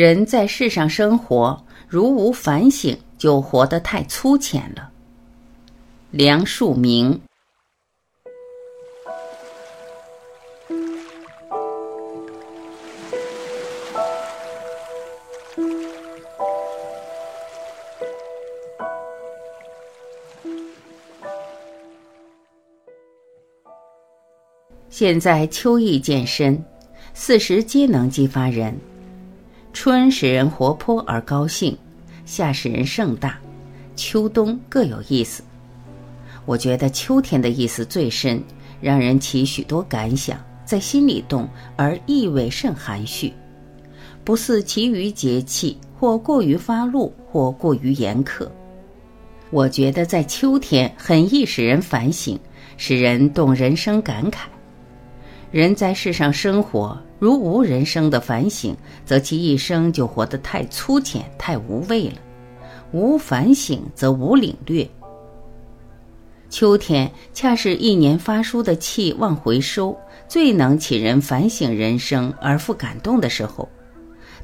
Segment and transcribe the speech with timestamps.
[0.00, 4.90] 人在世上生活，如无反省，就活得太粗浅了。
[6.10, 7.20] 梁漱溟。
[24.88, 26.64] 现在秋意渐深，
[27.12, 28.74] 四时皆能激发人。
[29.82, 31.74] 春使人活泼而高兴，
[32.26, 33.38] 夏使人盛大，
[33.96, 35.42] 秋冬各有意思。
[36.44, 38.44] 我觉得秋天的意思最深，
[38.78, 43.32] 让人起许多感想，在心里动，而意味甚含蓄，
[44.22, 48.46] 不似其余节气，或过于发露，或过于严苛。
[49.48, 52.38] 我觉得在秋天很易使人反省，
[52.76, 54.40] 使人动人生感慨。
[55.50, 58.74] 人在世上生活，如无人生的反省，
[59.04, 62.16] 则其一生就活得太粗浅、太无味了；
[62.92, 64.88] 无反省，则无领略。
[66.48, 69.94] 秋天恰是一年发出的气往回收，
[70.26, 73.68] 最能起人反省人生而复感动的时候。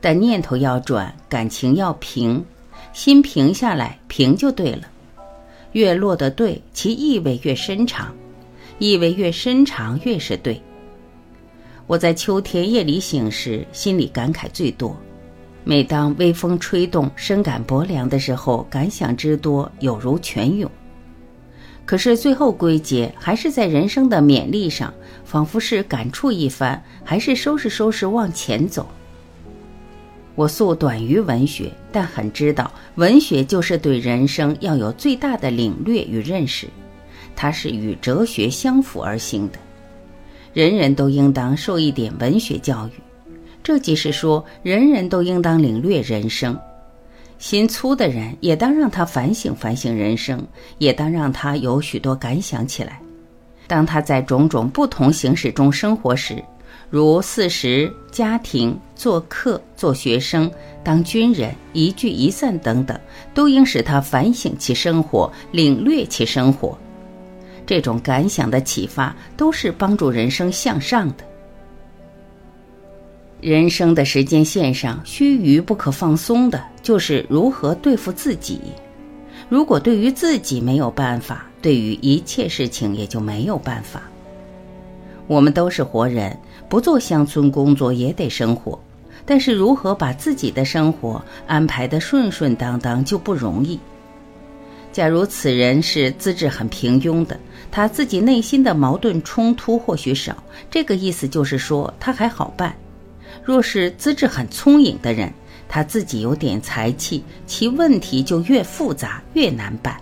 [0.00, 2.44] 但念头要转，感情要平，
[2.92, 4.82] 心平下来，平就对了。
[5.72, 8.12] 越落得对，其意味越深长，
[8.80, 10.60] 意味越深长，越是对。
[11.86, 14.96] 我在秋天夜里醒时，心里感慨最多。
[15.64, 20.70] 每当微风吹动，深感薄凉的时候，感想之多，有如泉涌。
[21.84, 24.92] 可是最后归结，还是在人生的勉励上，
[25.24, 28.86] 仿佛是感触一番，还是收拾收拾往前走。
[30.34, 36.66] 我素短于文学，但很知道，文学就是对人生要有最大的领略与认识，
[37.36, 39.58] 它是与哲学相辅而行的。
[40.54, 42.92] 人人都应当受一点文学教育，
[43.60, 46.56] 这即是说，人人都应当领略人生。
[47.40, 50.40] 心粗的人也当让他反省反省人生，
[50.78, 53.00] 也当让他有许多感想起来。
[53.66, 56.40] 当他在种种不同形式中生活时，
[56.88, 60.48] 如四时、家庭、做客、做学生、
[60.84, 62.96] 当军人、一聚一散等等，
[63.34, 66.78] 都应使他反省其生活，领略其生活。
[67.66, 71.24] 这种感想的启发，都是帮助人生向上的。
[73.40, 78.60] 人生的时间线上，须臾不可放松的，就是如何对付自己。
[79.50, 84.02] 如果对于自己没有办法，对于一切事情也就没有办法。
[85.26, 86.38] 我们都是活人，
[86.68, 88.78] 不做乡村工作也得生活，
[89.26, 93.78] 但是如何把自己的生活安排的顺顺当当，就不容易。
[94.94, 97.36] 假如此人是资质很平庸的，
[97.68, 100.40] 他自己内心的矛盾冲突或许少，
[100.70, 102.70] 这个意思就是说他还好办；
[103.42, 105.32] 若是资质很聪颖的人，
[105.68, 110.00] 他自己有点才气，其问题就越复杂越难办。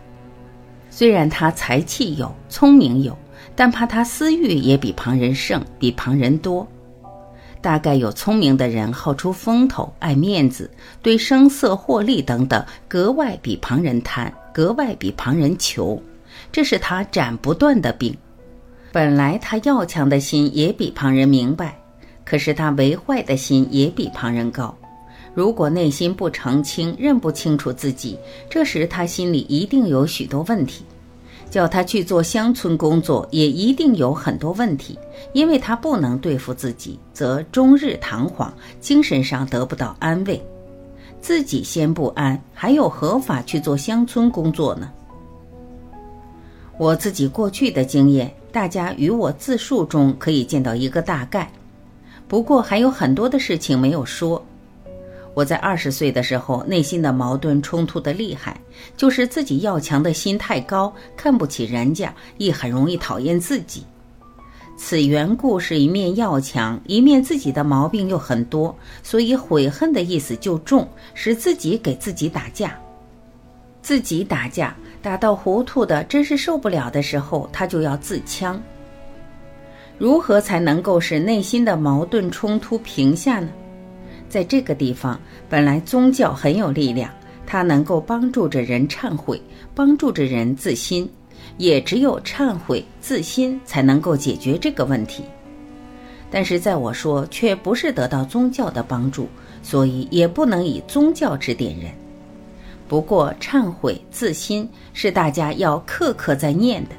[0.91, 3.17] 虽然他才气有，聪明有，
[3.57, 6.69] 但怕他私欲也比旁人盛，比旁人多。
[7.63, 10.71] 大概有聪明的人好出风头，爱面子，
[11.01, 14.31] 对声色获利等等格外比旁人贪。
[14.53, 16.01] 格外比旁人求，
[16.51, 18.17] 这是他斩不断的病。
[18.93, 21.79] 本来他要强的心也比旁人明白，
[22.25, 24.77] 可是他为坏的心也比旁人高。
[25.35, 28.19] 如果内心不澄清，认不清楚自己，
[28.51, 30.85] 这时他心里一定有许多问题。
[31.51, 34.99] 叫他去做乡村工作，也一定有很多问题，
[35.35, 40.43] 因为他不能对付自己，则终日彷徨，精神上得不到安慰。
[41.23, 44.91] 自己先不安，还有何法去做乡村工作呢？
[46.77, 51.49] 我自己过去的经验，大家与我自述中可以见到一个大概。
[52.27, 54.45] 不过还有很多的事情没有说。
[55.33, 58.61] 我在二十岁的时候，内心的矛盾冲突的厉害，
[58.97, 63.87] 就是自己要强的心太高，看不起人家，亦很容易讨厌自己。
[64.85, 72.77] 此缘故是一面要强，一面自己的毛病又很多，所以悔恨的意思就重，使自己给自己打架，
[73.81, 78.59] 自己打架打到糊涂的，真是受不了的时候，他就要自戕。
[79.99, 83.49] 如何才能够使内心的矛盾冲突平下呢？
[84.29, 85.19] 在这个地方，
[85.49, 87.09] 本来宗教很有力量，
[87.47, 89.41] 它能够帮助着人忏悔，
[89.77, 91.09] 帮助着人自新。
[91.59, 95.25] 也只有忏悔自新才能够解决这个问题，
[96.31, 99.29] 但是在我说却不是得到宗教的帮助，
[99.63, 101.93] 所以也不能以宗教指点人。
[102.89, 106.91] 不过忏悔自新是大家要刻刻在念的。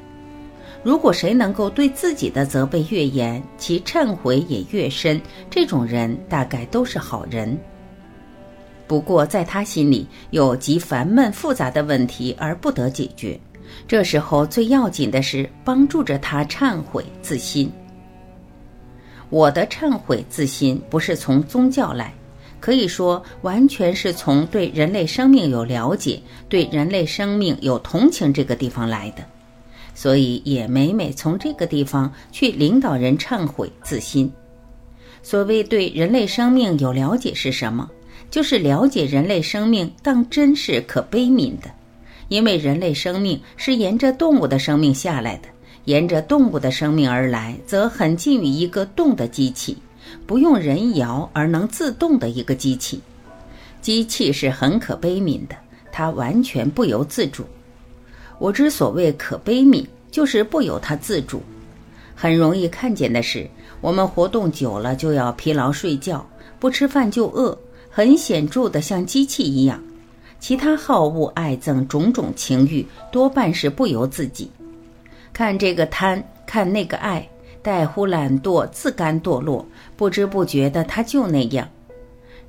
[0.82, 7.56] 如果谁能够对自己的责备越严，其忏悔也越深，这种人大概都是好人。
[8.86, 13.40] 不过在他心里有极烦闷复杂的问题而不得解决。
[13.86, 17.70] 这时候最要紧的是帮助着他忏悔自新。
[19.30, 22.14] 我的忏悔自新不是从宗教来，
[22.60, 29.24] 可以说完全是从对人类生命有了解、对人类生命有同情这个地方来的，
[29.94, 34.32] 所以也每每从这个地方去领导人忏悔自新。
[35.22, 37.90] 所谓对人类生命有了解是什么？
[38.30, 41.70] 就是了解人类生命当真是可悲悯的，
[42.28, 45.48] 因为人类生命是沿着动物的生命下来的，
[45.84, 49.76] 沿着动物的生命而来，则很近于一个动的机器，
[50.26, 53.00] 不用人摇而能自动的一个机器。
[53.80, 55.54] 机器是很可悲悯的，
[55.92, 57.44] 它完全不由自主。
[58.38, 61.42] 我之所谓可悲悯，就是不由它自主。
[62.14, 63.48] 很容易看见的是。
[63.80, 66.26] 我们活动久了就要疲劳睡觉，
[66.58, 67.58] 不吃饭就饿，
[67.90, 69.78] 很显著的像机器一样。
[70.46, 74.50] 其他好恶爱憎种种情欲，多半是不由自己。
[75.32, 77.26] 看这个贪，看那个爱，
[77.62, 81.66] 带乎懒惰，自甘堕落，不知不觉的他就那样。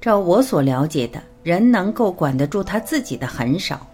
[0.01, 3.87] 照我所了解的人，能够管得住他自己的很少。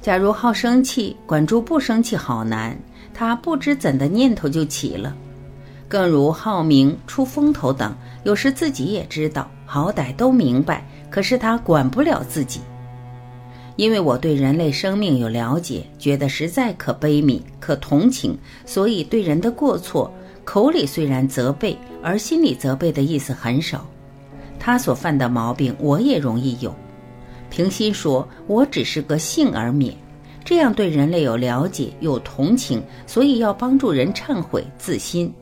[0.00, 2.74] 假如好生气，管住不生气好难。
[3.12, 5.14] 他不知怎的念头就起了。
[5.88, 7.94] 更如好名、出风头等，
[8.24, 12.62] 有时自己也知道，好歹都明白，可是他管不了自己。
[13.78, 18.36] 因为我对人类生命有了解，觉得实在可悲悯、可同情，
[18.66, 20.12] 所以对人的过错，
[20.44, 23.86] 口里虽然责备，而心里责备的意思很少。
[24.58, 26.74] 他所犯的毛病，我也容易有。
[27.50, 29.94] 平心说，我只是个幸而免。
[30.44, 35.32] 这样对人类有了解、有同情，所以要帮助人忏悔、自新。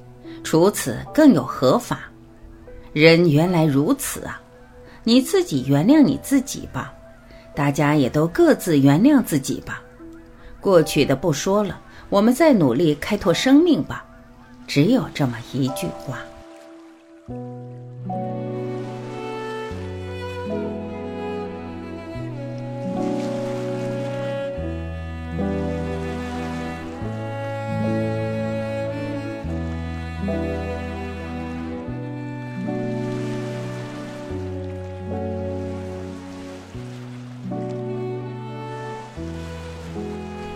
[0.45, 2.11] 除此更有何法？
[2.93, 4.39] 人原来如此啊！
[5.05, 6.93] 你自己原谅你自己吧，
[7.57, 9.83] 大家也都各自原谅自己吧。
[10.61, 11.81] 过去的不说了，
[12.11, 14.05] 我们再努力开拓生命吧。
[14.67, 16.19] 只有这么一句话。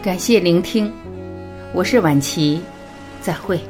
[0.03, 0.91] 感谢聆听，
[1.75, 2.63] 我是晚琪，
[3.21, 3.61] 再会。